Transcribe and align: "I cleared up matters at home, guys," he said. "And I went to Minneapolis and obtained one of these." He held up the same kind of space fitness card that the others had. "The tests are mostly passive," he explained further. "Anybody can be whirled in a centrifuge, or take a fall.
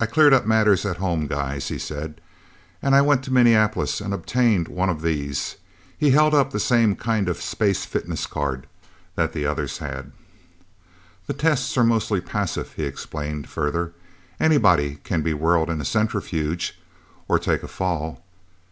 "I 0.00 0.06
cleared 0.06 0.32
up 0.32 0.46
matters 0.48 0.84
at 0.84 0.96
home, 0.96 1.28
guys," 1.28 1.68
he 1.68 1.78
said. 1.78 2.20
"And 2.82 2.92
I 2.92 3.02
went 3.02 3.22
to 3.22 3.32
Minneapolis 3.32 4.00
and 4.00 4.12
obtained 4.12 4.66
one 4.66 4.90
of 4.90 5.00
these." 5.00 5.58
He 5.96 6.10
held 6.10 6.34
up 6.34 6.50
the 6.50 6.58
same 6.58 6.96
kind 6.96 7.28
of 7.28 7.40
space 7.40 7.84
fitness 7.84 8.26
card 8.26 8.66
that 9.14 9.32
the 9.32 9.46
others 9.46 9.78
had. 9.78 10.10
"The 11.28 11.34
tests 11.34 11.76
are 11.78 11.84
mostly 11.84 12.20
passive," 12.20 12.72
he 12.72 12.82
explained 12.82 13.48
further. 13.48 13.92
"Anybody 14.40 14.96
can 15.04 15.22
be 15.22 15.32
whirled 15.34 15.70
in 15.70 15.80
a 15.80 15.84
centrifuge, 15.84 16.76
or 17.28 17.38
take 17.38 17.62
a 17.62 17.68
fall. 17.68 18.24